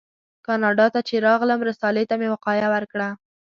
[0.45, 3.09] کاناډا ته چې راغلم رسالې ته مې وقایه ورکړه.